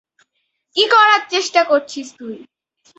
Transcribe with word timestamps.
কী 0.75 0.83
করার 0.93 1.21
চেষ্টা 1.29 1.61
করছিস 1.63 2.07
তুই? 2.17 2.35